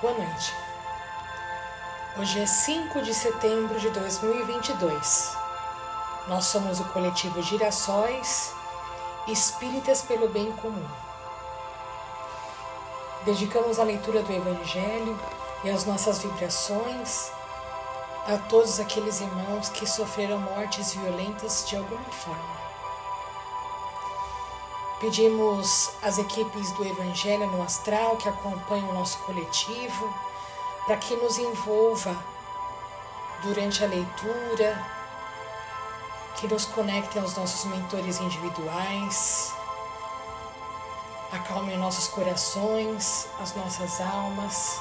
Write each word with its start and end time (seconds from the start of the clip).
Boa 0.00 0.14
noite. 0.14 0.54
Hoje 2.16 2.38
é 2.38 2.46
5 2.46 3.02
de 3.02 3.12
setembro 3.12 3.80
de 3.80 3.90
2022. 3.90 5.36
Nós 6.28 6.44
somos 6.44 6.78
o 6.78 6.84
coletivo 6.84 7.42
Girassóis 7.42 8.54
Espíritas 9.26 10.02
pelo 10.02 10.28
Bem 10.28 10.52
Comum. 10.52 10.86
Dedicamos 13.24 13.80
a 13.80 13.82
leitura 13.82 14.22
do 14.22 14.32
Evangelho 14.32 15.18
e 15.64 15.70
as 15.70 15.84
nossas 15.84 16.22
vibrações 16.22 17.32
a 18.28 18.38
todos 18.48 18.78
aqueles 18.78 19.20
irmãos 19.20 19.68
que 19.68 19.84
sofreram 19.84 20.38
mortes 20.38 20.94
violentas 20.94 21.64
de 21.68 21.76
alguma 21.76 22.04
forma. 22.12 22.77
Pedimos 25.00 25.92
às 26.02 26.18
equipes 26.18 26.72
do 26.72 26.84
Evangelho 26.84 27.46
no 27.46 27.62
Astral 27.62 28.16
que 28.16 28.28
acompanham 28.28 28.90
o 28.90 28.94
nosso 28.94 29.18
coletivo 29.18 30.12
para 30.84 30.96
que 30.96 31.14
nos 31.14 31.38
envolva 31.38 32.16
durante 33.42 33.84
a 33.84 33.86
leitura, 33.86 34.84
que 36.36 36.48
nos 36.48 36.64
conectem 36.64 37.22
aos 37.22 37.36
nossos 37.36 37.64
mentores 37.66 38.18
individuais, 38.18 39.52
acalmem 41.30 41.78
nossos 41.78 42.08
corações, 42.08 43.28
as 43.40 43.54
nossas 43.54 44.00
almas, 44.00 44.80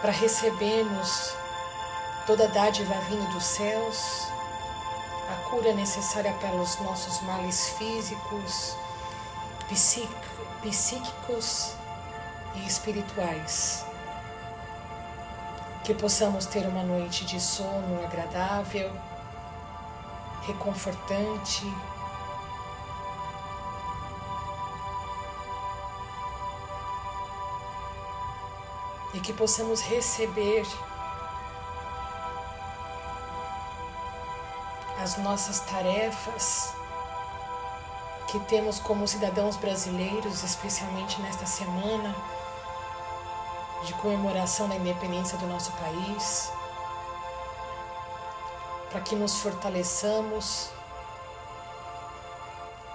para 0.00 0.12
recebermos 0.12 1.34
toda 2.24 2.44
a 2.44 2.48
dádiva 2.48 2.94
vinda 3.08 3.26
dos 3.30 3.42
céus 3.42 4.28
a 5.28 5.48
cura 5.48 5.72
necessária 5.72 6.32
para 6.34 6.56
os 6.56 6.78
nossos 6.80 7.20
males 7.22 7.70
físicos, 7.70 8.76
psíquicos 10.62 11.72
e 12.54 12.66
espirituais. 12.66 13.84
Que 15.82 15.94
possamos 15.94 16.46
ter 16.46 16.66
uma 16.66 16.82
noite 16.82 17.24
de 17.24 17.40
sono 17.40 18.02
agradável, 18.04 18.90
reconfortante, 20.46 21.66
e 29.14 29.20
que 29.20 29.32
possamos 29.32 29.80
receber 29.80 30.66
as 35.04 35.18
nossas 35.18 35.60
tarefas 35.60 36.72
que 38.26 38.40
temos 38.40 38.78
como 38.78 39.06
cidadãos 39.06 39.54
brasileiros, 39.54 40.42
especialmente 40.42 41.20
nesta 41.20 41.44
semana 41.44 42.16
de 43.84 43.92
comemoração 43.94 44.66
da 44.66 44.76
independência 44.76 45.36
do 45.36 45.46
nosso 45.46 45.72
país, 45.72 46.50
para 48.90 49.02
que 49.02 49.14
nos 49.14 49.40
fortaleçamos 49.40 50.70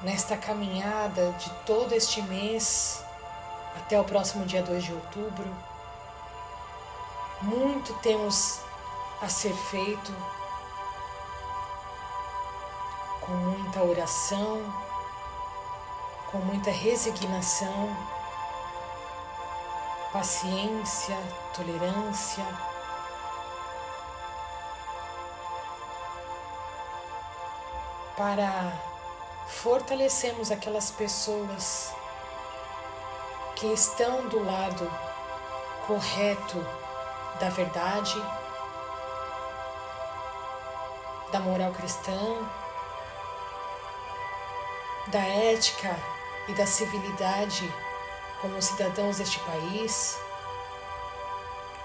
nesta 0.02 0.36
caminhada 0.36 1.32
de 1.34 1.52
todo 1.64 1.94
este 1.94 2.24
mês 2.24 3.04
até 3.78 4.02
o 4.02 4.04
próximo 4.04 4.48
dia 4.48 4.64
2 4.64 4.84
de 4.84 4.94
outubro. 4.94 5.56
Muito 7.44 7.94
temos 8.02 8.62
a 9.22 9.30
ser 9.30 9.54
feito 9.54 10.39
com 13.30 13.36
muita 13.36 13.84
oração, 13.84 14.60
com 16.32 16.40
muita 16.40 16.72
resignação, 16.72 17.96
paciência, 20.12 21.16
tolerância. 21.54 22.44
Para 28.18 28.74
fortalecermos 29.48 30.50
aquelas 30.50 30.90
pessoas 30.90 31.94
que 33.56 33.68
estão 33.68 34.28
do 34.28 34.44
lado 34.44 34.92
correto 35.86 36.58
da 37.40 37.50
verdade, 37.50 38.20
da 41.32 41.40
moral 41.40 41.72
cristã, 41.72 42.18
da 45.10 45.20
ética 45.20 45.96
e 46.48 46.54
da 46.54 46.66
civilidade 46.66 47.72
como 48.42 48.62
cidadãos 48.62 49.18
deste 49.18 49.40
país, 49.40 50.18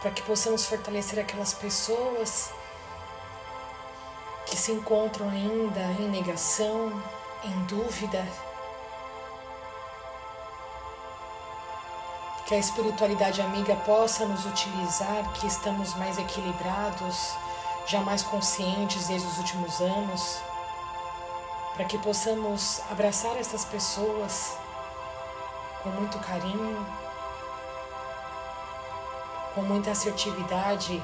para 0.00 0.10
que 0.10 0.22
possamos 0.22 0.66
fortalecer 0.66 1.18
aquelas 1.18 1.54
pessoas 1.54 2.50
que 4.46 4.56
se 4.56 4.72
encontram 4.72 5.28
ainda 5.28 5.80
em 5.98 6.08
negação, 6.08 7.02
em 7.42 7.64
dúvida. 7.64 8.26
Que 12.46 12.54
a 12.54 12.58
espiritualidade 12.58 13.40
amiga 13.40 13.74
possa 13.76 14.26
nos 14.26 14.44
utilizar, 14.44 15.32
que 15.32 15.46
estamos 15.46 15.94
mais 15.94 16.18
equilibrados, 16.18 17.34
já 17.86 18.00
mais 18.00 18.22
conscientes 18.22 19.08
desde 19.08 19.26
os 19.26 19.38
últimos 19.38 19.80
anos 19.80 20.42
para 21.74 21.84
que 21.84 21.98
possamos 21.98 22.80
abraçar 22.90 23.36
essas 23.36 23.64
pessoas 23.64 24.56
com 25.82 25.90
muito 25.90 26.18
carinho, 26.20 26.86
com 29.54 29.62
muita 29.62 29.90
assertividade, 29.90 31.02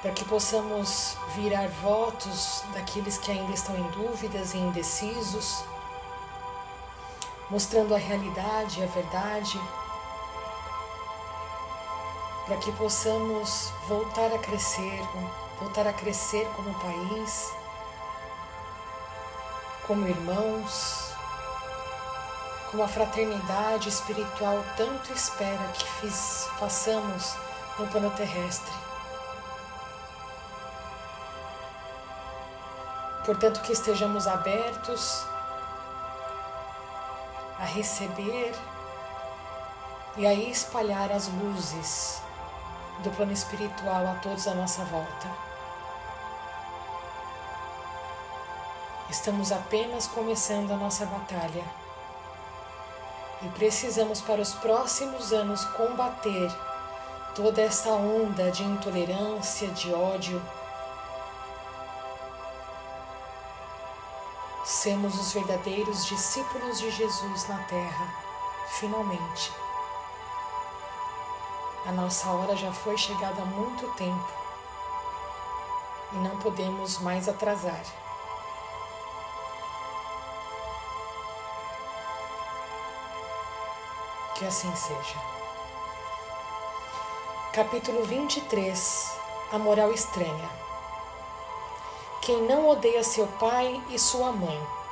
para 0.00 0.12
que 0.12 0.24
possamos 0.24 1.16
virar 1.34 1.68
votos 1.82 2.62
daqueles 2.72 3.18
que 3.18 3.30
ainda 3.30 3.52
estão 3.52 3.76
em 3.76 3.88
dúvidas 3.90 4.54
e 4.54 4.58
indecisos, 4.58 5.64
mostrando 7.50 7.94
a 7.94 7.98
realidade, 7.98 8.82
a 8.82 8.86
verdade, 8.86 9.60
para 12.46 12.56
que 12.56 12.72
possamos 12.72 13.70
voltar 13.86 14.32
a 14.32 14.38
crescer 14.38 15.00
voltar 15.60 15.86
a 15.86 15.92
crescer 15.92 16.46
como 16.56 16.72
país, 16.80 17.52
como 19.86 20.06
irmãos, 20.06 21.12
como 22.70 22.82
a 22.82 22.88
fraternidade 22.88 23.88
espiritual 23.88 24.64
tanto 24.76 25.12
espera 25.12 25.68
que 25.74 25.84
fiz, 26.00 26.48
façamos 26.58 27.34
no 27.78 27.86
plano 27.86 28.10
terrestre. 28.10 28.72
Portanto, 33.24 33.62
que 33.62 33.72
estejamos 33.72 34.26
abertos 34.26 35.24
a 37.58 37.64
receber 37.64 38.54
e 40.16 40.26
a 40.26 40.34
espalhar 40.34 41.10
as 41.10 41.28
luzes 41.28 42.23
do 43.02 43.10
plano 43.10 43.32
espiritual 43.32 44.06
a 44.06 44.14
todos 44.20 44.46
à 44.46 44.54
nossa 44.54 44.84
volta. 44.84 45.28
Estamos 49.10 49.52
apenas 49.52 50.06
começando 50.06 50.72
a 50.72 50.76
nossa 50.76 51.06
batalha 51.06 51.64
e 53.42 53.48
precisamos 53.50 54.20
para 54.20 54.40
os 54.40 54.54
próximos 54.54 55.32
anos 55.32 55.64
combater 55.66 56.50
toda 57.34 57.60
essa 57.60 57.90
onda 57.90 58.50
de 58.50 58.62
intolerância, 58.62 59.68
de 59.68 59.92
ódio. 59.92 60.40
Sermos 64.64 65.14
os 65.20 65.32
verdadeiros 65.32 66.06
discípulos 66.06 66.78
de 66.78 66.90
Jesus 66.90 67.48
na 67.48 67.58
Terra, 67.64 68.14
finalmente. 68.78 69.63
A 71.86 71.92
nossa 71.92 72.30
hora 72.30 72.56
já 72.56 72.72
foi 72.72 72.96
chegada 72.96 73.42
há 73.42 73.44
muito 73.44 73.86
tempo 73.94 74.32
e 76.12 76.16
não 76.16 76.38
podemos 76.38 76.98
mais 77.00 77.28
atrasar. 77.28 77.82
Que 84.34 84.46
assim 84.46 84.74
seja. 84.74 85.18
Capítulo 87.52 88.02
23 88.04 89.12
A 89.52 89.58
moral 89.58 89.92
estranha. 89.92 90.50
Quem 92.22 92.42
não 92.44 92.66
odeia 92.70 93.04
seu 93.04 93.26
pai 93.26 93.82
e 93.90 93.98
sua 93.98 94.32
mãe 94.32 94.83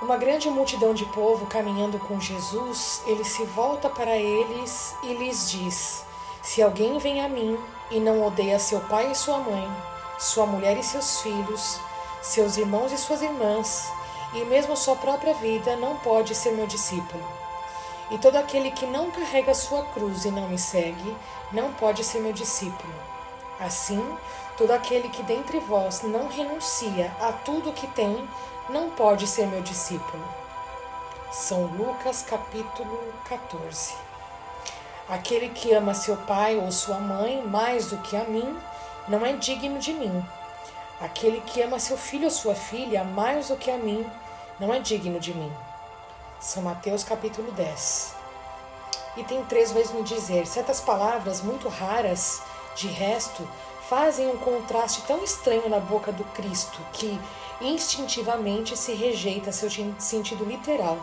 uma 0.00 0.16
grande 0.16 0.48
multidão 0.48 0.94
de 0.94 1.04
povo 1.06 1.46
caminhando 1.46 1.98
com 1.98 2.20
Jesus, 2.20 3.02
ele 3.04 3.24
se 3.24 3.44
volta 3.44 3.88
para 3.88 4.16
eles 4.16 4.94
e 5.02 5.12
lhes 5.14 5.50
diz: 5.50 6.04
Se 6.42 6.62
alguém 6.62 6.98
vem 6.98 7.20
a 7.20 7.28
mim 7.28 7.58
e 7.90 7.98
não 7.98 8.24
odeia 8.24 8.58
seu 8.58 8.80
pai 8.80 9.10
e 9.10 9.14
sua 9.14 9.38
mãe, 9.38 9.68
sua 10.18 10.46
mulher 10.46 10.76
e 10.76 10.84
seus 10.84 11.20
filhos, 11.20 11.80
seus 12.22 12.56
irmãos 12.56 12.92
e 12.92 12.98
suas 12.98 13.22
irmãs, 13.22 13.90
e 14.34 14.44
mesmo 14.44 14.76
sua 14.76 14.94
própria 14.94 15.34
vida 15.34 15.74
não 15.76 15.96
pode 15.96 16.34
ser 16.34 16.52
meu 16.52 16.66
discípulo. 16.66 17.24
E 18.10 18.18
todo 18.18 18.36
aquele 18.36 18.70
que 18.70 18.86
não 18.86 19.10
carrega 19.10 19.52
sua 19.52 19.82
cruz 19.86 20.24
e 20.24 20.30
não 20.30 20.48
me 20.48 20.58
segue, 20.58 21.16
não 21.52 21.72
pode 21.72 22.04
ser 22.04 22.20
meu 22.20 22.32
discípulo. 22.32 22.94
Assim, 23.60 24.02
todo 24.56 24.70
aquele 24.70 25.08
que 25.08 25.22
dentre 25.24 25.58
vós 25.58 26.02
não 26.02 26.28
renuncia 26.28 27.12
a 27.20 27.32
tudo 27.32 27.70
o 27.70 27.72
que 27.72 27.86
tem, 27.88 28.28
não 28.68 28.90
pode 28.90 29.26
ser 29.26 29.46
meu 29.46 29.62
discípulo. 29.62 30.22
São 31.32 31.64
Lucas 31.64 32.22
capítulo 32.22 33.12
14. 33.26 33.94
Aquele 35.08 35.48
que 35.48 35.72
ama 35.72 35.94
seu 35.94 36.16
pai 36.18 36.56
ou 36.56 36.70
sua 36.70 36.98
mãe 36.98 37.42
mais 37.46 37.86
do 37.86 37.96
que 37.98 38.14
a 38.14 38.24
mim, 38.24 38.58
não 39.08 39.24
é 39.24 39.32
digno 39.32 39.78
de 39.78 39.94
mim. 39.94 40.22
Aquele 41.00 41.40
que 41.40 41.62
ama 41.62 41.78
seu 41.78 41.96
filho 41.96 42.24
ou 42.24 42.30
sua 42.30 42.54
filha 42.54 43.04
mais 43.04 43.48
do 43.48 43.56
que 43.56 43.70
a 43.70 43.78
mim, 43.78 44.06
não 44.60 44.74
é 44.74 44.80
digno 44.80 45.18
de 45.18 45.32
mim. 45.32 45.50
São 46.38 46.62
Mateus 46.62 47.02
capítulo 47.02 47.50
10. 47.52 48.14
E 49.16 49.24
tem 49.24 49.42
três 49.46 49.72
vezes 49.72 49.92
me 49.92 50.02
dizer, 50.02 50.46
certas 50.46 50.80
palavras 50.80 51.40
muito 51.40 51.68
raras, 51.68 52.42
de 52.76 52.86
resto, 52.86 53.48
fazem 53.88 54.28
um 54.28 54.36
contraste 54.36 55.02
tão 55.02 55.22
estranho 55.24 55.68
na 55.68 55.80
boca 55.80 56.12
do 56.12 56.24
Cristo 56.24 56.78
que 56.92 57.18
instintivamente 57.60 58.76
se 58.76 58.92
rejeita 58.92 59.52
seu 59.52 59.68
sentido 59.98 60.44
literal. 60.44 60.98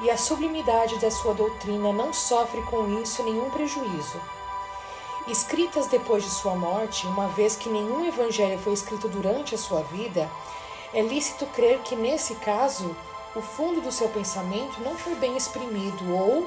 E 0.00 0.10
a 0.10 0.16
sublimidade 0.16 0.98
da 0.98 1.10
sua 1.10 1.34
doutrina 1.34 1.92
não 1.92 2.12
sofre 2.12 2.62
com 2.62 3.00
isso 3.00 3.22
nenhum 3.22 3.50
prejuízo 3.50 4.20
escritas 5.30 5.86
depois 5.86 6.24
de 6.24 6.30
sua 6.30 6.54
morte, 6.54 7.06
uma 7.06 7.28
vez 7.28 7.54
que 7.54 7.68
nenhum 7.68 8.06
evangelho 8.06 8.58
foi 8.58 8.72
escrito 8.72 9.08
durante 9.08 9.54
a 9.54 9.58
sua 9.58 9.82
vida, 9.82 10.28
é 10.92 11.02
lícito 11.02 11.46
crer 11.46 11.80
que, 11.80 11.94
nesse 11.94 12.34
caso, 12.36 12.96
o 13.36 13.42
fundo 13.42 13.80
do 13.80 13.92
seu 13.92 14.08
pensamento 14.08 14.80
não 14.80 14.96
foi 14.96 15.14
bem 15.16 15.36
exprimido 15.36 16.14
ou, 16.14 16.46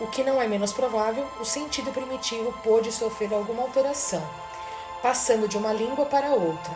o 0.00 0.06
que 0.06 0.24
não 0.24 0.40
é 0.40 0.48
menos 0.48 0.72
provável, 0.72 1.24
o 1.38 1.44
sentido 1.44 1.92
primitivo 1.92 2.52
pôde 2.64 2.90
sofrer 2.90 3.32
alguma 3.32 3.62
alteração, 3.62 4.22
passando 5.04 5.46
de 5.46 5.58
uma 5.58 5.70
língua 5.70 6.06
para 6.06 6.30
outra. 6.30 6.74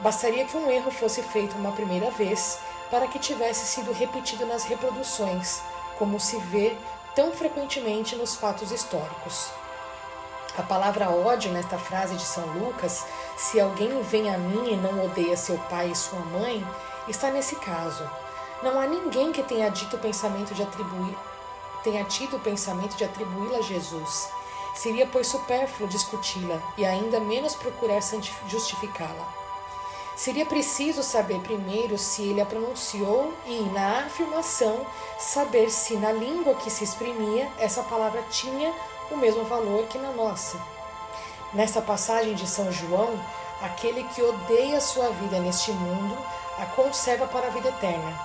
Bastaria 0.00 0.44
que 0.44 0.54
um 0.54 0.70
erro 0.70 0.90
fosse 0.90 1.22
feito 1.22 1.56
uma 1.56 1.72
primeira 1.72 2.10
vez 2.10 2.58
para 2.90 3.06
que 3.06 3.18
tivesse 3.18 3.64
sido 3.64 3.90
repetido 3.90 4.44
nas 4.44 4.64
reproduções, 4.64 5.62
como 5.98 6.20
se 6.20 6.36
vê 6.36 6.76
tão 7.14 7.32
frequentemente 7.32 8.16
nos 8.16 8.34
fatos 8.36 8.70
históricos. 8.70 9.48
A 10.58 10.62
palavra 10.62 11.08
ódio 11.08 11.50
nesta 11.52 11.78
frase 11.78 12.16
de 12.16 12.22
São 12.22 12.44
Lucas, 12.48 13.06
se 13.38 13.58
alguém 13.58 13.98
vem 14.02 14.28
a 14.28 14.36
mim 14.36 14.74
e 14.74 14.76
não 14.76 15.02
odeia 15.02 15.34
seu 15.34 15.56
pai 15.70 15.90
e 15.90 15.96
sua 15.96 16.20
mãe, 16.20 16.62
está 17.08 17.30
nesse 17.30 17.56
caso. 17.56 18.06
Não 18.62 18.78
há 18.78 18.86
ninguém 18.86 19.32
que 19.32 19.42
tenha 19.42 19.70
dito 19.70 19.96
o 19.96 20.00
pensamento 20.00 20.52
de 20.52 20.62
atribuir 20.62 21.16
tenha 21.84 22.02
tido 22.02 22.38
o 22.38 22.40
pensamento 22.40 22.96
de 22.96 23.04
atribuí-la 23.04 23.58
a 23.58 23.62
Jesus. 23.62 24.30
Seria, 24.74 25.06
pois, 25.06 25.28
supérfluo 25.28 25.88
discuti-la 25.88 26.60
e 26.76 26.84
ainda 26.84 27.20
menos 27.20 27.54
procurar 27.54 28.00
justificá-la. 28.48 29.44
Seria 30.16 30.46
preciso 30.46 31.02
saber 31.02 31.40
primeiro 31.40 31.98
se 31.98 32.22
ele 32.22 32.40
a 32.40 32.46
pronunciou 32.46 33.32
e, 33.46 33.62
na 33.72 34.06
afirmação, 34.06 34.86
saber 35.18 35.70
se 35.70 35.96
na 35.96 36.12
língua 36.12 36.54
que 36.54 36.70
se 36.70 36.84
exprimia 36.84 37.50
essa 37.58 37.82
palavra 37.82 38.22
tinha 38.30 38.72
o 39.10 39.16
mesmo 39.16 39.44
valor 39.44 39.86
que 39.86 39.98
na 39.98 40.12
nossa. 40.12 40.60
Nessa 41.52 41.80
passagem 41.80 42.34
de 42.34 42.46
São 42.46 42.70
João, 42.70 43.18
aquele 43.60 44.04
que 44.04 44.22
odeia 44.22 44.80
sua 44.80 45.08
vida 45.10 45.40
neste 45.40 45.72
mundo 45.72 46.16
a 46.58 46.66
conserva 46.66 47.26
para 47.26 47.48
a 47.48 47.50
vida 47.50 47.68
eterna. 47.68 48.20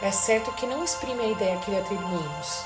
É 0.00 0.10
certo 0.10 0.52
que 0.52 0.66
não 0.66 0.84
exprime 0.84 1.22
a 1.22 1.28
ideia 1.28 1.56
que 1.58 1.70
lhe 1.70 1.78
atribuímos. 1.78 2.64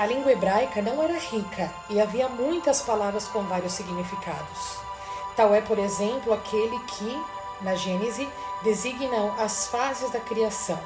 A 0.00 0.06
língua 0.06 0.32
hebraica 0.32 0.80
não 0.80 1.02
era 1.02 1.18
rica 1.18 1.70
e 1.90 2.00
havia 2.00 2.26
muitas 2.26 2.80
palavras 2.80 3.28
com 3.28 3.42
vários 3.42 3.74
significados. 3.74 4.78
Tal 5.36 5.54
é, 5.54 5.60
por 5.60 5.78
exemplo, 5.78 6.32
aquele 6.32 6.78
que, 6.86 7.22
na 7.60 7.74
Gênese, 7.74 8.26
designam 8.62 9.34
as 9.38 9.66
fases 9.66 10.08
da 10.10 10.18
criação 10.18 10.80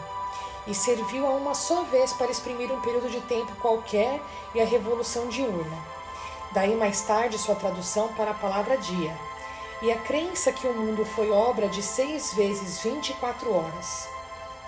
e 0.67 0.75
serviu 0.75 1.29
a 1.29 1.31
uma 1.31 1.55
só 1.55 1.85
vez 1.85 2.13
para 2.15 2.33
exprimir 2.33 2.73
um 2.73 2.81
período 2.81 3.09
de 3.09 3.21
tempo 3.21 3.55
qualquer 3.63 4.21
e 4.53 4.61
a 4.61 4.67
revolução 4.67 5.29
diurna. 5.29 5.79
Daí 6.51 6.75
mais 6.75 7.03
tarde 7.03 7.39
sua 7.39 7.55
tradução 7.55 8.09
para 8.15 8.33
a 8.33 8.35
palavra 8.35 8.77
dia, 8.77 9.17
e 9.81 9.93
a 9.93 9.97
crença 9.97 10.51
que 10.51 10.67
o 10.67 10.75
mundo 10.75 11.05
foi 11.05 11.31
obra 11.31 11.69
de 11.69 11.85
seis 11.85 12.35
vezes 12.35 12.83
24 12.83 13.55
horas. 13.55 14.09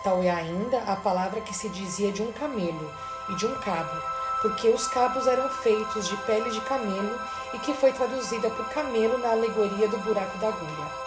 Tal 0.05 0.23
é 0.23 0.31
ainda 0.31 0.83
a 0.83 0.95
palavra 0.95 1.41
que 1.41 1.53
se 1.53 1.69
dizia 1.69 2.13
de 2.13 2.23
um 2.23 2.31
camelo 2.31 2.95
e 3.29 3.35
de 3.35 3.45
um 3.45 3.61
cabo, 3.61 4.16
porque 4.43 4.69
os 4.69 4.87
cabos 4.87 5.27
eram 5.27 5.49
feitos 5.49 6.09
de 6.09 6.17
pele 6.19 6.51
de 6.51 6.61
camelo 6.63 7.19
e 7.55 7.59
que 7.59 7.75
foi 7.75 7.93
traduzida 7.93 8.51
por 8.51 8.69
camelo 8.71 9.19
na 9.19 9.31
alegoria 9.31 9.89
do 9.89 9.99
buraco 9.99 10.39
da 10.39 10.49
agulha. 10.49 11.07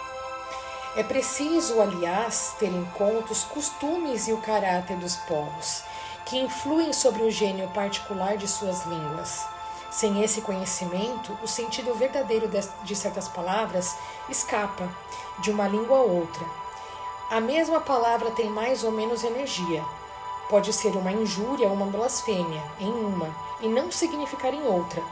É 0.96 1.04
preciso, 1.04 1.80
aliás, 1.80 2.56
ter 2.58 2.66
em 2.66 2.84
conta 2.96 3.32
os 3.32 3.44
costumes 3.44 4.26
e 4.26 4.32
o 4.32 4.38
caráter 4.38 4.96
dos 4.96 5.16
povos, 5.16 5.84
que 6.26 6.36
influem 6.36 6.92
sobre 6.92 7.22
o 7.22 7.30
gênio 7.30 7.68
particular 7.68 8.36
de 8.36 8.48
suas 8.48 8.84
línguas. 8.86 9.46
Sem 9.90 10.22
esse 10.22 10.40
conhecimento, 10.40 11.36
o 11.42 11.46
sentido 11.46 11.94
verdadeiro 11.94 12.48
de 12.82 12.96
certas 12.96 13.28
palavras 13.28 13.96
escapa 14.28 14.88
de 15.38 15.50
uma 15.50 15.68
língua 15.68 15.98
a 15.98 16.02
outra. 16.02 16.44
A 17.30 17.40
mesma 17.40 17.80
palavra 17.80 18.32
tem 18.32 18.50
mais 18.50 18.82
ou 18.82 18.90
menos 18.90 19.22
energia. 19.22 19.84
Pode 20.50 20.72
ser 20.72 20.96
uma 20.96 21.12
injúria 21.12 21.68
ou 21.68 21.74
uma 21.74 21.86
blasfêmia 21.86 22.62
em 22.78 22.92
uma 22.92 23.34
e 23.60 23.68
não 23.68 23.90
significar 23.90 24.52
em 24.52 24.66
outra, 24.66 25.02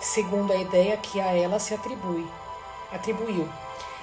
segundo 0.00 0.52
a 0.52 0.56
ideia 0.56 0.96
que 0.96 1.20
a 1.20 1.36
ela 1.36 1.60
se 1.60 1.74
atribui, 1.74 2.26
atribuiu. 2.90 3.48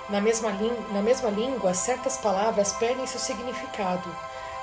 Na 0.08 0.22
mesma, 0.22 0.52
na 0.92 1.02
mesma 1.02 1.30
língua, 1.30 1.74
certas 1.74 2.16
palavras 2.18 2.74
perdem 2.74 3.08
seu 3.08 3.20
significado 3.20 4.08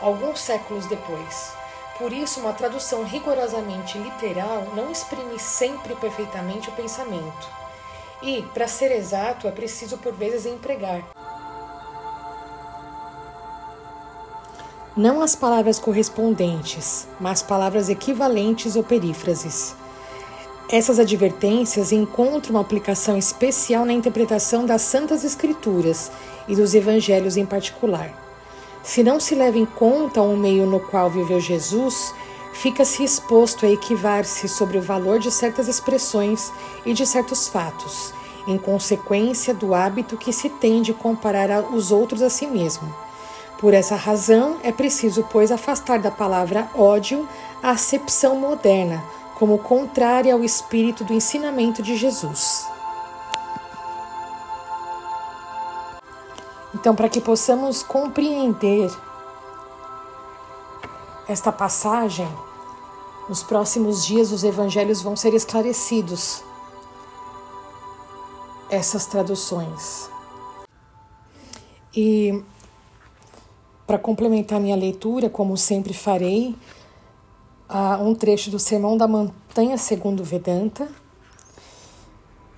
alguns 0.01 0.41
séculos 0.41 0.87
depois. 0.87 1.53
Por 1.99 2.13
isso, 2.13 2.41
uma 2.41 2.53
tradução 2.53 3.05
rigorosamente 3.05 3.99
literal 3.99 4.69
não 4.75 4.91
exprime 4.91 5.39
sempre 5.39 5.95
perfeitamente 5.97 6.71
o 6.71 6.73
pensamento. 6.73 7.49
E, 8.23 8.43
para 8.55 8.67
ser 8.67 8.91
exato, 8.93 9.47
é 9.47 9.51
preciso 9.51 9.99
por 9.99 10.13
vezes 10.13 10.47
empregar. 10.47 11.03
Não 14.97 15.23
as 15.23 15.37
palavras 15.37 15.79
correspondentes, 15.79 17.07
mas 17.21 17.43
palavras 17.43 17.89
equivalentes 17.89 18.75
ou 18.75 18.83
perífrases. 18.83 19.77
Essas 20.69 20.99
advertências 20.99 21.93
encontram 21.93 22.57
uma 22.57 22.61
aplicação 22.61 23.17
especial 23.17 23.85
na 23.85 23.93
interpretação 23.93 24.67
das 24.67 24.83
Santas 24.83 25.23
Escrituras 25.23 26.11
e 26.49 26.57
dos 26.57 26.75
Evangelhos 26.75 27.37
em 27.37 27.47
particular. 27.47 28.13
Se 28.83 29.05
não 29.05 29.21
se 29.21 29.37
leva 29.37 29.59
em 29.59 29.65
conta 29.65 30.23
o 30.23 30.37
meio 30.37 30.67
no 30.67 30.81
qual 30.81 31.09
viveu 31.09 31.39
Jesus, 31.39 32.13
fica-se 32.53 33.05
exposto 33.05 33.65
a 33.65 33.71
equivar-se 33.71 34.49
sobre 34.49 34.77
o 34.77 34.83
valor 34.83 35.21
de 35.21 35.31
certas 35.31 35.69
expressões 35.69 36.53
e 36.85 36.93
de 36.93 37.07
certos 37.07 37.47
fatos, 37.47 38.13
em 38.45 38.59
consequência 38.59 39.55
do 39.55 39.73
hábito 39.73 40.17
que 40.17 40.33
se 40.33 40.49
tem 40.49 40.83
de 40.83 40.93
comparar 40.93 41.73
os 41.73 41.93
outros 41.93 42.23
a 42.23 42.29
si 42.29 42.49
mesmo. 42.49 42.93
Por 43.61 43.75
essa 43.75 43.95
razão, 43.95 44.59
é 44.63 44.73
preciso, 44.73 45.23
pois, 45.31 45.53
afastar 45.53 45.99
da 45.99 46.11
palavra 46.11 46.71
ódio 46.75 47.29
a 47.63 47.73
acepção 47.73 48.35
moderna 48.35 49.05
como 49.39 49.59
contrária 49.59 50.33
ao 50.33 50.43
espírito 50.43 51.05
do 51.05 51.13
ensinamento 51.13 51.83
de 51.83 51.95
Jesus. 51.95 52.67
Então, 56.75 56.95
para 56.95 57.11
que 57.11 57.21
possamos 57.21 57.83
compreender 57.83 58.91
esta 61.29 61.53
passagem, 61.53 62.29
nos 63.29 63.43
próximos 63.43 64.07
dias 64.07 64.33
os 64.33 64.43
evangelhos 64.43 65.03
vão 65.03 65.15
ser 65.15 65.35
esclarecidos. 65.35 66.43
Essas 68.71 69.05
traduções. 69.05 70.09
E 71.95 72.43
para 73.91 73.99
complementar 73.99 74.61
minha 74.61 74.77
leitura, 74.77 75.29
como 75.29 75.57
sempre 75.57 75.93
farei, 75.93 76.55
um 78.01 78.15
trecho 78.15 78.49
do 78.49 78.57
Sermão 78.57 78.97
da 78.97 79.09
Montanha 79.09 79.77
segundo 79.77 80.23
Vedanta. 80.23 80.87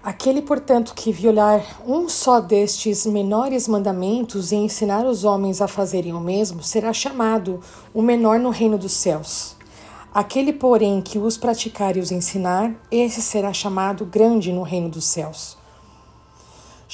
Aquele, 0.04 0.42
portanto, 0.42 0.92
que 0.94 1.10
violar 1.10 1.64
um 1.86 2.06
só 2.06 2.38
destes 2.38 3.06
menores 3.06 3.66
mandamentos 3.66 4.52
e 4.52 4.56
ensinar 4.56 5.06
os 5.06 5.24
homens 5.24 5.62
a 5.62 5.66
fazerem 5.66 6.12
o 6.12 6.20
mesmo, 6.20 6.62
será 6.62 6.92
chamado 6.92 7.60
o 7.94 8.02
menor 8.02 8.38
no 8.38 8.50
reino 8.50 8.76
dos 8.76 8.92
céus. 8.92 9.56
Aquele, 10.12 10.52
porém, 10.52 11.00
que 11.00 11.18
os 11.18 11.38
praticar 11.38 11.96
e 11.96 12.00
os 12.00 12.12
ensinar, 12.12 12.74
esse 12.90 13.22
será 13.22 13.54
chamado 13.54 14.04
grande 14.04 14.52
no 14.52 14.60
reino 14.60 14.90
dos 14.90 15.06
céus. 15.06 15.56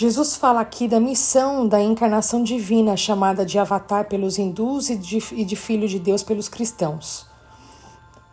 Jesus 0.00 0.36
fala 0.36 0.60
aqui 0.60 0.86
da 0.86 1.00
missão 1.00 1.66
da 1.66 1.82
encarnação 1.82 2.44
divina, 2.44 2.96
chamada 2.96 3.44
de 3.44 3.58
Avatar 3.58 4.08
pelos 4.08 4.38
hindus 4.38 4.90
e 4.90 4.94
de, 4.94 5.18
e 5.32 5.44
de 5.44 5.56
Filho 5.56 5.88
de 5.88 5.98
Deus 5.98 6.22
pelos 6.22 6.48
cristãos. 6.48 7.26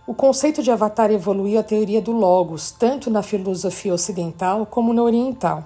O 0.05 0.13
conceito 0.13 0.61
de 0.61 0.69
Avatar 0.69 1.09
evoluiu 1.09 1.59
a 1.59 1.63
teoria 1.63 1.99
do 1.99 2.11
Logos, 2.11 2.69
tanto 2.69 3.09
na 3.09 3.23
filosofia 3.23 3.95
ocidental 3.95 4.67
como 4.67 4.93
na 4.93 5.01
oriental. 5.01 5.63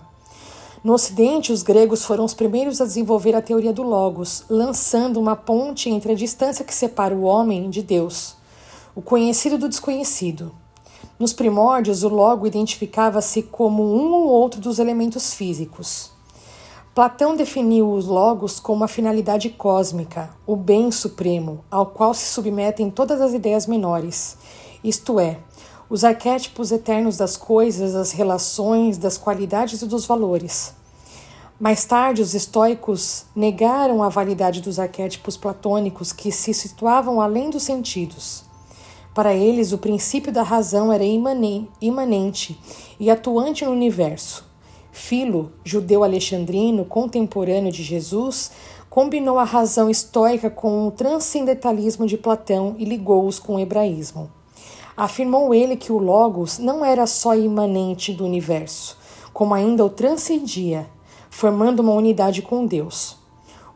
No 0.82 0.94
Ocidente, 0.94 1.51
os 1.51 1.63
gregos 1.63 2.06
foram 2.06 2.24
os 2.24 2.34
primeiros 2.34 2.79
a 2.79 2.86
desenvolver 2.86 3.36
a 3.36 3.41
teoria 3.41 3.74
do 3.74 3.84
Logos, 3.84 4.46
lançando 4.50 5.20
uma 5.20 5.36
ponte 5.36 5.89
entre 5.89 6.13
a 6.13 6.15
distância 6.15 6.63
que 6.63 6.74
separa 6.74 7.13
o 7.13 7.24
homem 7.24 7.70
de 7.70 7.84
Deus, 7.84 8.38
o 8.96 9.01
conhecido 9.01 9.58
do 9.58 9.68
desconhecido. 9.68 10.56
Nos 11.20 11.34
primórdios, 11.34 12.02
o 12.04 12.08
logo 12.08 12.48
identificava-se 12.48 13.44
como 13.44 13.84
um 13.84 14.14
ou 14.14 14.30
outro 14.30 14.62
dos 14.62 14.80
elementos 14.80 15.34
físicos. 15.34 16.12
Platão 16.96 17.36
definiu 17.36 17.92
os 17.92 18.06
logos 18.06 18.58
como 18.58 18.86
a 18.86 18.88
finalidade 18.88 19.50
cósmica, 19.50 20.30
o 20.48 20.56
bem 20.56 20.90
supremo, 20.94 21.60
ao 21.70 21.88
qual 21.88 22.14
se 22.14 22.26
submetem 22.26 22.90
todas 22.90 23.20
as 23.20 23.34
ideias 23.34 23.68
menores, 23.68 24.38
isto 24.82 25.20
é, 25.20 25.40
os 25.90 26.06
arquétipos 26.06 26.72
eternos 26.72 27.18
das 27.18 27.36
coisas, 27.36 27.92
das 27.92 28.14
relações, 28.14 28.98
das 28.98 29.18
qualidades 29.18 29.82
e 29.82 29.86
dos 29.88 30.06
valores. 30.06 30.74
Mais 31.60 31.84
tarde, 31.84 32.22
os 32.22 32.34
estoicos 32.34 33.26
negaram 33.36 34.02
a 34.02 34.08
validade 34.08 34.62
dos 34.62 34.80
arquétipos 34.80 35.36
platônicos 35.36 36.14
que 36.14 36.32
se 36.32 36.54
situavam 36.54 37.20
além 37.20 37.50
dos 37.50 37.64
sentidos. 37.64 38.49
Para 39.13 39.34
eles, 39.34 39.72
o 39.72 39.78
princípio 39.78 40.32
da 40.32 40.44
razão 40.44 40.94
era 40.94 41.04
imanente 41.04 42.60
e 43.00 43.10
atuante 43.10 43.66
no 43.66 43.72
universo. 43.72 44.48
Filo, 44.92 45.51
judeu 45.63 46.04
alexandrino, 46.04 46.86
contemporâneo 46.86 47.72
de 47.72 47.84
Jesus, 47.84 48.51
combinou 48.89 49.38
a 49.38 49.44
razão 49.44 49.89
estoica 49.89 50.50
com 50.50 50.88
o 50.88 50.92
transcendentalismo 50.92 52.06
de 52.08 52.18
Platão 52.18 52.75
e 52.78 52.86
ligou-os 52.86 53.39
com 53.39 53.56
o 53.56 53.60
hebraísmo. 53.60 54.32
Afirmou 54.96 55.54
ele 55.54 55.75
que 55.75 55.92
o 55.92 55.98
Logos 55.98 56.58
não 56.60 56.84
era 56.84 57.08
só 57.08 57.36
imanente 57.36 58.13
do 58.13 58.25
universo, 58.25 58.98
como 59.32 59.54
ainda 59.54 59.86
o 59.86 59.89
transcendia, 59.89 60.89
formando 61.30 61.80
uma 61.80 61.94
unidade 61.94 62.42
com 62.42 62.66
Deus. 62.66 63.19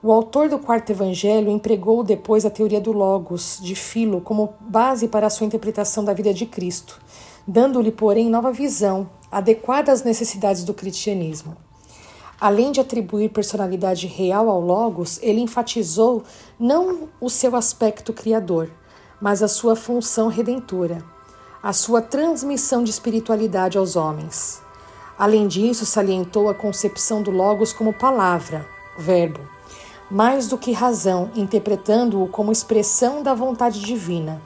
O 0.05 0.11
autor 0.11 0.49
do 0.49 0.59
quarto 0.59 0.89
evangelho 0.89 1.49
empregou 1.49 2.03
depois 2.03 2.45
a 2.45 2.49
teoria 2.49 2.81
do 2.81 2.91
Logos 2.91 3.57
de 3.61 3.73
Filo 3.73 4.19
como 4.19 4.53
base 4.59 5.07
para 5.07 5.27
a 5.27 5.29
sua 5.29 5.47
interpretação 5.47 6.03
da 6.03 6.13
vida 6.13 6.33
de 6.33 6.45
Cristo, 6.45 6.99
dando-lhe, 7.47 7.89
porém, 7.89 8.29
nova 8.29 8.51
visão, 8.51 9.09
adequada 9.31 9.93
às 9.93 10.03
necessidades 10.03 10.65
do 10.65 10.73
cristianismo. 10.73 11.55
Além 12.37 12.73
de 12.73 12.81
atribuir 12.81 13.29
personalidade 13.29 14.05
real 14.05 14.49
ao 14.49 14.59
Logos, 14.59 15.19
ele 15.23 15.39
enfatizou 15.39 16.23
não 16.59 17.07
o 17.21 17.29
seu 17.29 17.55
aspecto 17.55 18.11
criador, 18.11 18.69
mas 19.21 19.41
a 19.41 19.47
sua 19.47 19.73
função 19.73 20.27
redentora, 20.27 21.01
a 21.63 21.71
sua 21.71 22.01
transmissão 22.01 22.83
de 22.83 22.89
espiritualidade 22.89 23.77
aos 23.77 23.95
homens. 23.95 24.61
Além 25.17 25.47
disso, 25.47 25.85
salientou 25.85 26.49
a 26.49 26.53
concepção 26.53 27.23
do 27.23 27.31
Logos 27.31 27.71
como 27.71 27.93
palavra, 27.93 28.67
verbo, 28.97 29.52
mais 30.13 30.47
do 30.47 30.59
que 30.59 30.71
razão, 30.71 31.31
interpretando-o 31.35 32.27
como 32.27 32.51
expressão 32.51 33.23
da 33.23 33.33
vontade 33.33 33.79
divina, 33.79 34.39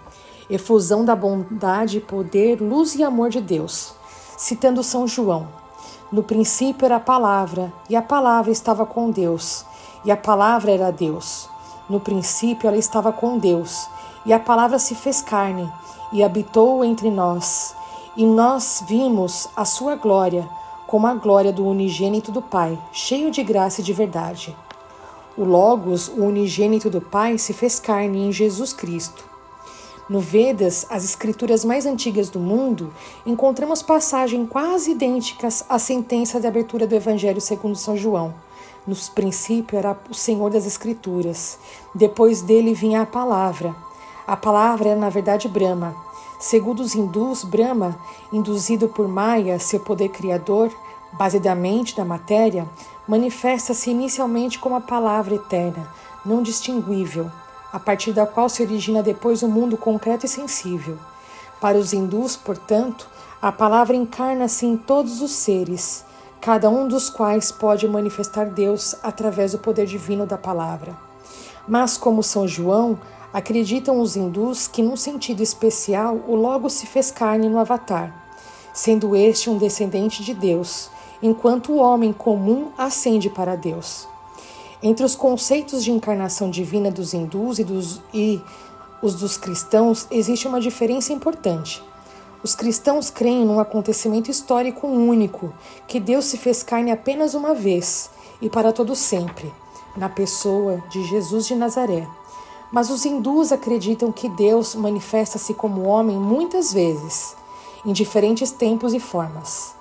efusão 0.50 1.04
da 1.04 1.14
bondade, 1.14 2.00
poder, 2.00 2.62
luz 2.62 2.96
e 2.96 3.04
amor 3.04 3.30
de 3.30 3.42
Deus. 3.42 3.94
Citando 4.38 4.82
São 4.82 5.06
João: 5.06 5.50
No 6.10 6.24
princípio 6.24 6.86
era 6.86 6.96
a 6.96 7.02
palavra, 7.02 7.74
e 7.90 7.98
a 7.98 8.02
palavra 8.02 8.50
estava 8.50 8.86
com 8.86 9.12
Deus, 9.12 9.66
e 10.06 10.12
a 10.12 10.16
palavra 10.16 10.72
era 10.72 10.90
Deus. 10.90 11.50
No 11.90 12.00
princípio 12.00 12.70
ela 12.70 12.78
estava 12.78 13.12
com 13.12 13.38
Deus, 13.38 13.90
e 14.26 14.32
a 14.32 14.40
palavra 14.40 14.80
se 14.80 14.96
fez 14.96 15.22
carne 15.22 15.70
e 16.14 16.24
habitou 16.24 16.82
entre 16.86 17.12
nós. 17.12 17.76
E 18.16 18.26
nós 18.26 18.86
vimos 18.88 19.50
a 19.54 19.66
sua 19.66 19.98
glória, 19.98 20.48
como 20.88 21.08
a 21.08 21.14
glória 21.14 21.52
do 21.52 21.66
unigênito 21.66 22.32
do 22.32 22.42
Pai, 22.42 22.80
cheio 22.94 23.30
de 23.30 23.44
graça 23.44 23.82
e 23.82 23.84
de 23.84 23.92
verdade. 23.92 24.56
O 25.38 25.44
Logos, 25.44 26.08
o 26.08 26.24
unigênito 26.24 26.90
do 26.90 27.00
Pai, 27.00 27.38
se 27.38 27.54
fez 27.54 27.80
carne 27.80 28.28
em 28.28 28.32
Jesus 28.32 28.74
Cristo. 28.74 29.24
No 30.10 30.20
Vedas, 30.20 30.88
as 30.90 31.04
escrituras 31.04 31.64
mais 31.64 31.86
antigas 31.86 32.30
do 32.30 32.40
mundo, 32.40 32.92
encontramos 33.24 33.84
passagens 33.84 34.50
quase 34.50 34.92
idênticas 34.92 35.64
à 35.70 35.78
sentença 35.78 36.40
de 36.40 36.48
abertura 36.48 36.88
do 36.88 36.96
Evangelho 36.96 37.40
segundo 37.40 37.76
São 37.76 37.96
João. 37.96 38.34
No 38.88 38.96
princípio 39.14 39.78
era 39.78 39.96
o 40.10 40.14
Senhor 40.16 40.50
das 40.50 40.66
Escrituras. 40.66 41.60
Depois 41.94 42.42
dele 42.42 42.74
vinha 42.74 43.02
a 43.04 43.06
palavra. 43.06 43.76
A 44.26 44.36
palavra 44.36 44.90
era 44.90 45.00
na 45.00 45.10
verdade 45.10 45.48
Brahma. 45.48 45.96
Segundo 46.40 46.80
os 46.80 46.96
hindus, 46.96 47.44
Brahma, 47.44 48.00
induzido 48.34 48.88
por 48.88 49.08
Maya, 49.08 49.60
seu 49.60 49.82
poder 49.82 50.10
criador, 50.10 50.72
base 51.14 51.40
da 51.40 51.54
mente 51.54 51.96
da 51.96 52.06
matéria, 52.06 52.68
manifesta-se 53.08 53.90
inicialmente 53.90 54.60
como 54.60 54.76
a 54.76 54.82
palavra 54.82 55.36
eterna, 55.36 55.88
não 56.26 56.44
distinguível, 56.44 57.32
a 57.72 57.80
partir 57.80 58.12
da 58.12 58.26
qual 58.26 58.50
se 58.50 58.62
origina 58.62 59.02
depois 59.02 59.42
o 59.42 59.48
mundo 59.48 59.78
concreto 59.78 60.26
e 60.26 60.30
sensível. 60.30 60.98
Para 61.62 61.78
os 61.78 61.94
hindus, 61.94 62.36
portanto, 62.36 63.08
a 63.42 63.52
palavra 63.52 63.96
encarna-se 63.96 64.66
em 64.66 64.76
todos 64.76 65.22
os 65.22 65.32
seres, 65.32 66.04
cada 66.42 66.70
um 66.70 66.88
dos 66.88 67.10
quais 67.10 67.52
pode 67.52 67.88
manifestar 67.88 68.46
Deus 68.46 68.96
através 69.02 69.54
do 69.54 69.60
poder 69.60 69.86
divino 69.86 70.26
da 70.26 70.38
palavra. 70.38 70.96
Mas, 71.68 71.98
como 71.98 72.24
São 72.24 72.48
João, 72.48 73.00
acreditam 73.34 74.00
os 74.00 74.16
hindus 74.16 74.68
que, 74.68 74.82
num 74.82 74.96
sentido 74.96 75.42
especial, 75.42 76.20
o 76.28 76.36
Logo 76.36 76.70
se 76.70 76.86
fez 76.86 77.12
carne 77.12 77.50
no 77.50 77.60
Avatar, 77.60 78.14
sendo 78.74 79.16
este 79.16 79.50
um 79.50 79.58
descendente 79.58 80.24
de 80.24 80.34
Deus 80.34 80.90
enquanto 81.22 81.72
o 81.72 81.78
homem 81.78 82.14
comum 82.14 82.68
ascende 82.78 83.30
para 83.30 83.56
Deus. 83.56 84.08
Entre 84.82 85.04
os 85.04 85.16
conceitos 85.16 85.84
de 85.84 85.92
encarnação 85.92 86.50
divina 86.50 86.92
dos 86.92 87.14
hindus 87.14 87.58
e, 87.58 87.64
dos, 87.64 88.02
e 88.14 88.42
os 89.02 89.16
dos 89.16 89.38
cristãos 89.38 90.08
existe 90.12 90.48
uma 90.48 90.62
diferença 90.62 91.12
importante. 91.12 91.82
Os 92.44 92.54
cristãos 92.54 93.10
creem 93.10 93.44
num 93.44 93.60
acontecimento 93.60 94.30
histórico 94.30 94.86
único, 94.86 95.52
que 95.88 96.00
Deus 96.00 96.26
se 96.26 96.38
fez 96.38 96.62
carne 96.62 96.92
apenas 96.92 97.34
uma 97.34 97.56
vez 97.56 98.10
e 98.40 98.50
para 98.50 98.72
todo 98.72 98.96
sempre, 98.96 99.52
na 99.96 100.08
pessoa 100.08 100.84
de 100.90 101.04
Jesus 101.04 101.48
de 101.48 101.56
Nazaré. 101.56 102.08
Mas 102.72 102.90
os 102.92 103.06
hindus 103.06 103.52
acreditam 103.52 104.12
que 104.12 104.30
Deus 104.30 104.76
manifesta-se 104.76 105.54
como 105.54 105.88
homem 105.88 106.18
muitas 106.18 106.72
vezes, 106.72 107.36
em 107.84 107.94
diferentes 107.94 108.52
tempos 108.52 108.94
e 108.94 109.00
formas. 109.00 109.77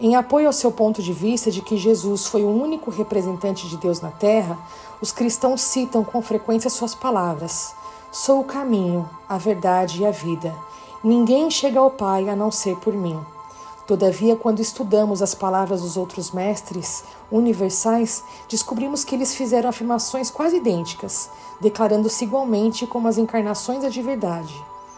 Em 0.00 0.14
apoio 0.14 0.46
ao 0.46 0.52
seu 0.52 0.70
ponto 0.70 1.02
de 1.02 1.12
vista 1.12 1.50
de 1.50 1.60
que 1.60 1.76
Jesus 1.76 2.24
foi 2.26 2.44
o 2.44 2.48
único 2.48 2.88
representante 2.88 3.68
de 3.68 3.76
Deus 3.76 4.00
na 4.00 4.12
Terra, 4.12 4.56
os 5.00 5.10
cristãos 5.10 5.60
citam 5.60 6.04
com 6.04 6.22
frequência 6.22 6.70
suas 6.70 6.94
palavras: 6.94 7.74
Sou 8.12 8.38
o 8.38 8.44
caminho, 8.44 9.10
a 9.28 9.36
verdade 9.36 10.00
e 10.02 10.06
a 10.06 10.12
vida. 10.12 10.54
Ninguém 11.02 11.50
chega 11.50 11.80
ao 11.80 11.90
Pai 11.90 12.28
a 12.28 12.36
não 12.36 12.52
ser 12.52 12.76
por 12.76 12.94
mim. 12.94 13.18
Todavia, 13.88 14.36
quando 14.36 14.60
estudamos 14.60 15.20
as 15.20 15.34
palavras 15.34 15.82
dos 15.82 15.96
outros 15.96 16.30
mestres 16.30 17.02
universais, 17.28 18.22
descobrimos 18.48 19.02
que 19.02 19.16
eles 19.16 19.34
fizeram 19.34 19.68
afirmações 19.68 20.30
quase 20.30 20.58
idênticas, 20.58 21.28
declarando-se 21.60 22.22
igualmente 22.22 22.86
como 22.86 23.08
as 23.08 23.18
encarnações 23.18 23.82
da 23.82 23.88
divindade. 23.88 24.54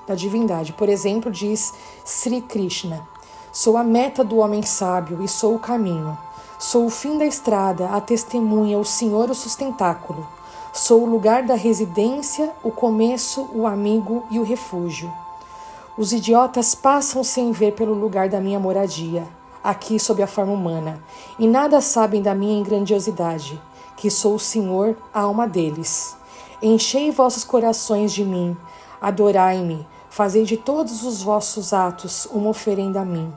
Da 0.06 0.14
divindade, 0.14 0.74
por 0.74 0.90
exemplo, 0.90 1.30
diz 1.30 1.72
Sri 2.04 2.42
Krishna: 2.42 3.08
Sou 3.52 3.76
a 3.76 3.82
meta 3.82 4.22
do 4.22 4.36
homem 4.36 4.62
sábio 4.62 5.20
e 5.22 5.26
sou 5.26 5.56
o 5.56 5.58
caminho. 5.58 6.16
Sou 6.56 6.86
o 6.86 6.90
fim 6.90 7.18
da 7.18 7.26
estrada, 7.26 7.88
a 7.88 8.00
testemunha, 8.00 8.78
o 8.78 8.84
Senhor, 8.84 9.28
o 9.28 9.34
sustentáculo. 9.34 10.24
Sou 10.72 11.02
o 11.02 11.10
lugar 11.10 11.42
da 11.42 11.56
residência, 11.56 12.52
o 12.62 12.70
começo, 12.70 13.50
o 13.52 13.66
amigo 13.66 14.24
e 14.30 14.38
o 14.38 14.44
refúgio. 14.44 15.12
Os 15.98 16.12
idiotas 16.12 16.76
passam 16.76 17.24
sem 17.24 17.50
ver 17.50 17.72
pelo 17.72 17.92
lugar 17.92 18.28
da 18.28 18.40
minha 18.40 18.60
moradia, 18.60 19.26
aqui 19.64 19.98
sob 19.98 20.22
a 20.22 20.28
forma 20.28 20.52
humana, 20.52 21.02
e 21.36 21.48
nada 21.48 21.80
sabem 21.80 22.22
da 22.22 22.36
minha 22.36 22.62
grandiosidade, 22.62 23.60
que 23.96 24.08
sou 24.08 24.36
o 24.36 24.40
Senhor, 24.40 24.96
a 25.12 25.22
alma 25.22 25.48
deles. 25.48 26.16
Enchei 26.62 27.10
vossos 27.10 27.42
corações 27.42 28.12
de 28.12 28.24
mim, 28.24 28.56
adorai-me, 29.00 29.84
Fazei 30.10 30.42
de 30.42 30.56
todos 30.56 31.04
os 31.04 31.22
vossos 31.22 31.72
atos 31.72 32.26
uma 32.32 32.50
oferenda 32.50 33.00
a 33.00 33.04
mim. 33.04 33.32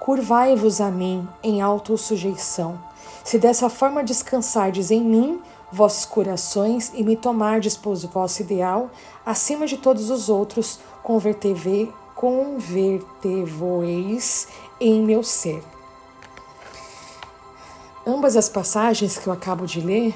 Curvai-vos 0.00 0.80
a 0.80 0.90
mim 0.90 1.28
em 1.42 1.60
auto-sujeição. 1.60 2.80
Se 3.22 3.38
dessa 3.38 3.68
forma 3.68 4.02
descansardes 4.02 4.90
em 4.90 5.02
mim, 5.02 5.42
vossos 5.70 6.06
corações, 6.06 6.90
e 6.94 7.02
me 7.02 7.16
tomardes 7.16 7.76
por 7.76 7.94
vosso 7.96 8.40
ideal, 8.40 8.90
acima 9.26 9.66
de 9.66 9.76
todos 9.76 10.08
os 10.08 10.30
outros, 10.30 10.80
convertei-vos 11.02 11.68
em 14.80 15.02
meu 15.02 15.22
ser. 15.22 15.62
Ambas 18.06 18.36
as 18.36 18.48
passagens 18.48 19.18
que 19.18 19.26
eu 19.26 19.32
acabo 19.32 19.66
de 19.66 19.80
ler 19.80 20.14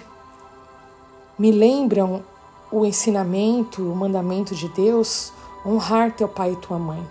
me 1.39 1.51
lembram 1.51 2.23
o 2.71 2.87
ensinamento, 2.87 3.83
o 3.83 3.97
mandamento 3.97 4.55
de 4.55 4.69
Deus, 4.69 5.33
honrar 5.65 6.13
teu 6.13 6.29
pai 6.29 6.53
e 6.53 6.57
tua 6.57 6.79
mãe. 6.79 7.07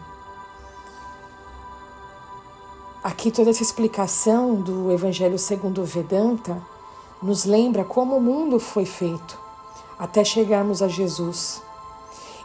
Aqui 3.04 3.32
toda 3.32 3.50
essa 3.50 3.64
explicação 3.64 4.56
do 4.56 4.92
Evangelho 4.92 5.40
segundo 5.40 5.86
Vedanta 5.86 6.62
nos 7.22 7.46
lembra 7.46 7.84
como 7.84 8.18
o 8.18 8.22
mundo 8.22 8.60
foi 8.60 8.86
feito 8.86 9.40
até 9.98 10.24
chegarmos 10.24 10.82
a 10.82 10.88
Jesus. 10.88 11.62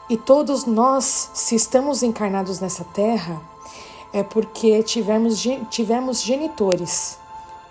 E 0.09 0.17
todos 0.17 0.65
nós, 0.67 1.31
se 1.33 1.55
estamos 1.55 2.03
encarnados 2.03 2.61
nessa 2.61 2.85
terra, 2.85 3.41
é 4.13 4.23
porque 4.23 4.83
tivemos, 4.83 5.43
tivemos 5.71 6.21
genitores 6.21 7.19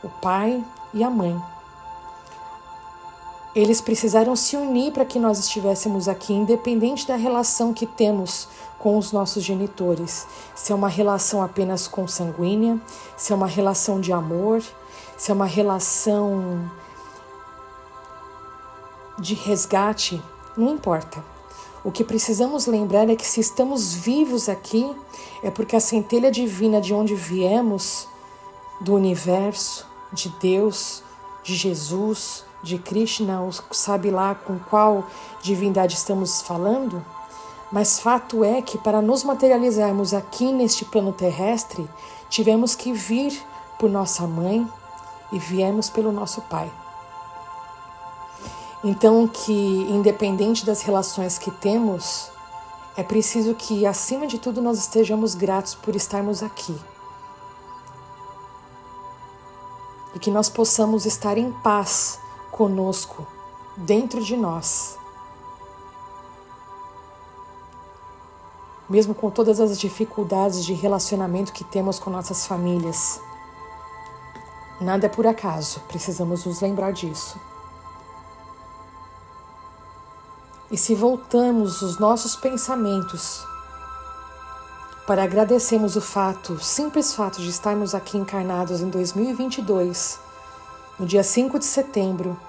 o 0.03 0.09
pai 0.09 0.63
e 0.93 1.03
a 1.03 1.09
mãe. 1.09 1.52
Eles 3.55 3.79
precisaram 3.79 4.35
se 4.35 4.57
unir 4.57 4.91
para 4.91 5.05
que 5.05 5.19
nós 5.19 5.37
estivéssemos 5.37 6.07
aqui, 6.07 6.33
independente 6.33 7.07
da 7.07 7.15
relação 7.15 7.71
que 7.71 7.85
temos 7.85 8.47
com 8.79 8.97
os 8.97 9.11
nossos 9.11 9.43
genitores. 9.43 10.25
Se 10.55 10.71
é 10.71 10.75
uma 10.75 10.89
relação 10.89 11.43
apenas 11.43 11.87
consanguínea, 11.87 12.81
se 13.15 13.31
é 13.31 13.35
uma 13.35 13.47
relação 13.47 14.01
de 14.01 14.11
amor, 14.11 14.63
se 15.15 15.29
é 15.29 15.33
uma 15.33 15.45
relação 15.45 16.69
de 19.19 19.35
resgate, 19.35 20.21
não 20.57 20.73
importa. 20.73 21.23
O 21.83 21.91
que 21.91 22.03
precisamos 22.03 22.65
lembrar 22.65 23.07
é 23.09 23.15
que 23.15 23.25
se 23.25 23.39
estamos 23.39 23.93
vivos 23.93 24.49
aqui, 24.49 24.89
é 25.43 25.51
porque 25.51 25.75
a 25.75 25.79
centelha 25.79 26.31
divina 26.31 26.81
de 26.81 26.93
onde 26.93 27.13
viemos, 27.13 28.07
do 28.81 28.95
universo, 28.95 29.85
de 30.11 30.29
Deus, 30.39 31.03
de 31.43 31.55
Jesus, 31.55 32.45
de 32.63 32.77
Krishna, 32.77 33.39
sabe 33.71 34.09
lá 34.09 34.33
com 34.33 34.57
qual 34.57 35.05
divindade 35.41 35.95
estamos 35.95 36.41
falando? 36.41 37.05
Mas 37.71 37.99
fato 37.99 38.43
é 38.43 38.61
que 38.61 38.77
para 38.77 39.01
nos 39.01 39.23
materializarmos 39.23 40.13
aqui 40.13 40.51
neste 40.51 40.85
plano 40.85 41.11
terrestre, 41.11 41.89
tivemos 42.29 42.73
que 42.75 42.93
vir 42.93 43.43
por 43.77 43.89
nossa 43.89 44.25
mãe 44.25 44.67
e 45.31 45.39
viemos 45.39 45.89
pelo 45.89 46.11
nosso 46.11 46.41
pai. 46.43 46.71
Então 48.83 49.27
que 49.27 49.51
independente 49.89 50.65
das 50.65 50.81
relações 50.81 51.37
que 51.37 51.51
temos, 51.51 52.31
é 52.95 53.03
preciso 53.03 53.55
que 53.55 53.85
acima 53.85 54.27
de 54.27 54.37
tudo 54.37 54.61
nós 54.61 54.77
estejamos 54.77 55.35
gratos 55.35 55.73
por 55.73 55.95
estarmos 55.95 56.43
aqui 56.43 56.79
e 60.13 60.19
que 60.19 60.29
nós 60.29 60.47
possamos 60.47 61.05
estar 61.05 61.37
em 61.37 61.51
paz 61.51 62.19
conosco, 62.53 63.25
dentro 63.75 64.23
de 64.23 64.37
nós. 64.37 64.95
Mesmo 68.87 69.15
com 69.15 69.31
todas 69.31 69.59
as 69.59 69.79
dificuldades 69.79 70.63
de 70.63 70.73
relacionamento 70.73 71.51
que 71.51 71.63
temos 71.63 71.97
com 71.97 72.11
nossas 72.11 72.45
famílias. 72.45 73.19
Nada 74.79 75.07
é 75.07 75.09
por 75.09 75.25
acaso, 75.25 75.79
precisamos 75.87 76.45
nos 76.45 76.61
lembrar 76.61 76.93
disso. 76.93 77.39
E 80.69 80.77
se 80.77 80.93
voltamos 80.93 81.81
os 81.81 81.97
nossos 81.97 82.35
pensamentos 82.35 83.43
para 85.07 85.23
agradecermos 85.23 85.95
o 85.95 86.01
fato, 86.01 86.59
simples 86.63 87.15
fato 87.15 87.41
de 87.41 87.49
estarmos 87.49 87.95
aqui 87.95 88.17
encarnados 88.17 88.79
em 88.79 88.89
2022, 88.89 90.19
no 90.99 91.05
dia 91.05 91.23
5 91.23 91.57
de 91.59 91.65
setembro 91.65 92.39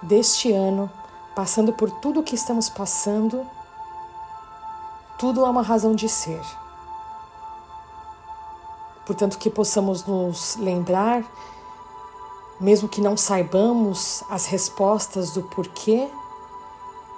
deste 0.00 0.52
ano, 0.52 0.90
passando 1.34 1.72
por 1.72 1.90
tudo 1.90 2.20
o 2.20 2.22
que 2.22 2.34
estamos 2.34 2.68
passando, 2.68 3.44
tudo 5.18 5.44
há 5.44 5.50
uma 5.50 5.62
razão 5.62 5.94
de 5.94 6.08
ser. 6.08 6.42
Portanto, 9.04 9.38
que 9.38 9.50
possamos 9.50 10.04
nos 10.06 10.56
lembrar, 10.56 11.24
mesmo 12.60 12.88
que 12.88 13.00
não 13.00 13.16
saibamos 13.16 14.22
as 14.30 14.46
respostas 14.46 15.32
do 15.32 15.42
porquê, 15.42 16.08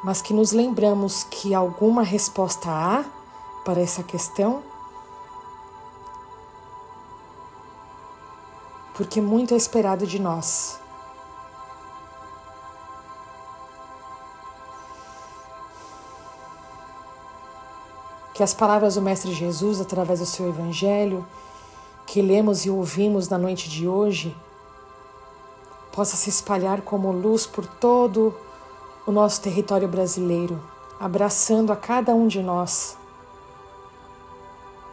mas 0.03 0.23
que 0.23 0.33
nos 0.33 0.53
lembramos 0.53 1.25
que 1.25 1.55
alguma 1.55 2.03
resposta 2.03 2.69
há 2.69 3.05
para 3.65 3.81
essa 3.81 4.03
questão? 4.03 4.63
Porque 8.97 9.21
muito 9.21 9.53
é 9.53 9.57
esperado 9.59 10.07
de 10.07 10.19
nós. 10.19 10.81
Que 18.33 18.43
as 18.43 18.55
palavras 18.55 18.95
do 18.95 19.03
Mestre 19.03 19.33
Jesus, 19.33 19.81
através 19.81 20.21
do 20.21 20.27
seu 20.27 20.49
Evangelho, 20.49 21.27
que 22.07 22.23
lemos 22.23 22.65
e 22.65 22.71
ouvimos 22.71 23.29
na 23.29 23.37
noite 23.37 23.69
de 23.69 23.87
hoje, 23.87 24.35
possa 25.93 26.17
se 26.17 26.31
espalhar 26.31 26.81
como 26.81 27.13
luz 27.13 27.47
por 27.47 27.67
todo 27.67 28.35
o 29.07 29.13
nosso 29.13 29.41
território 29.43 29.89
brasileiro, 29.89 30.59
abraçando 30.99 31.73
a 31.73 31.77
cada 31.77 32.15
um 32.15 32.27
de 32.27 32.43
nós 32.43 32.97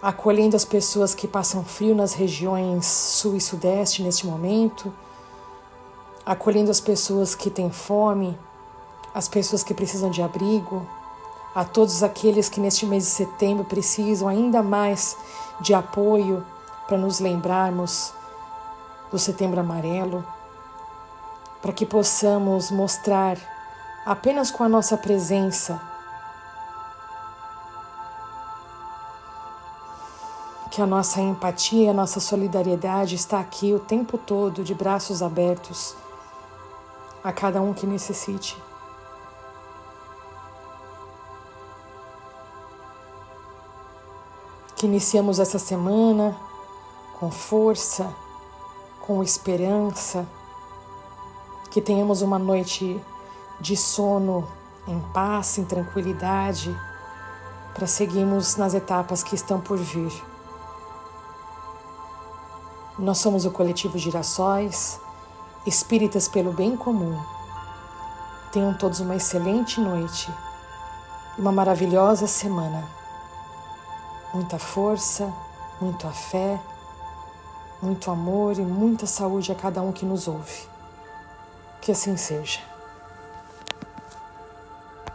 acolhendo 0.03 0.53
as 0.53 0.65
pessoas 0.65 1.15
que 1.15 1.25
passam 1.25 1.63
frio 1.63 1.95
nas 1.95 2.13
regiões 2.13 2.85
sul 2.85 3.37
e 3.37 3.41
sudeste 3.41 4.03
neste 4.03 4.27
momento, 4.27 4.93
acolhendo 6.25 6.69
as 6.69 6.81
pessoas 6.81 7.33
que 7.33 7.49
têm 7.49 7.71
fome, 7.71 8.37
as 9.15 9.29
pessoas 9.29 9.63
que 9.63 9.73
precisam 9.73 10.11
de 10.11 10.21
abrigo, 10.21 10.85
a 11.55 11.63
todos 11.63 12.03
aqueles 12.03 12.49
que 12.49 12.59
neste 12.59 12.85
mês 12.85 13.03
de 13.05 13.09
setembro 13.11 13.63
precisam 13.63 14.27
ainda 14.27 14.61
mais 14.61 15.15
de 15.61 15.73
apoio 15.73 16.45
para 16.85 16.97
nos 16.97 17.21
lembrarmos 17.21 18.13
do 19.09 19.17
Setembro 19.17 19.61
Amarelo, 19.61 20.25
para 21.61 21.71
que 21.71 21.85
possamos 21.85 22.71
mostrar 22.71 23.37
apenas 24.05 24.51
com 24.51 24.65
a 24.65 24.69
nossa 24.69 24.97
presença 24.97 25.92
que 30.73 30.81
a 30.81 30.87
nossa 30.87 31.21
empatia, 31.21 31.91
a 31.91 31.93
nossa 31.93 32.19
solidariedade 32.19 33.13
está 33.13 33.39
aqui 33.39 33.75
o 33.75 33.79
tempo 33.79 34.17
todo, 34.17 34.63
de 34.63 34.73
braços 34.73 35.21
abertos 35.21 35.95
a 37.23 37.31
cada 37.31 37.61
um 37.61 37.75
que 37.75 37.85
necessite. 37.85 38.57
Que 44.75 44.87
iniciamos 44.87 45.37
essa 45.37 45.59
semana 45.59 46.35
com 47.19 47.29
força, 47.29 48.11
com 48.99 49.21
esperança, 49.21 50.25
que 51.69 51.81
tenhamos 51.81 52.23
uma 52.23 52.39
noite 52.39 52.99
de 53.59 53.77
sono 53.77 54.47
em 54.87 54.99
paz, 55.13 55.59
em 55.59 55.65
tranquilidade, 55.65 56.75
para 57.75 57.85
seguirmos 57.85 58.55
nas 58.55 58.73
etapas 58.73 59.21
que 59.21 59.35
estão 59.35 59.61
por 59.61 59.77
vir. 59.77 60.32
Nós 62.97 63.17
somos 63.17 63.43
o 63.43 63.51
coletivo 63.51 63.97
Girassóis, 63.97 64.99
espíritas 65.65 66.27
pelo 66.27 66.53
bem 66.53 66.77
comum. 66.77 67.19
Tenham 68.51 68.73
todos 68.75 68.99
uma 68.99 69.15
excelente 69.15 69.79
noite 69.79 70.31
e 71.35 71.41
uma 71.41 71.51
maravilhosa 71.51 72.27
semana. 72.27 72.87
Muita 74.31 74.59
força, 74.59 75.33
muita 75.81 76.09
fé, 76.11 76.61
muito 77.81 78.11
amor 78.11 78.59
e 78.59 78.61
muita 78.61 79.07
saúde 79.07 79.51
a 79.51 79.55
cada 79.55 79.81
um 79.81 79.91
que 79.91 80.05
nos 80.05 80.27
ouve. 80.27 80.67
Que 81.81 81.91
assim 81.91 82.15
seja. 82.15 82.72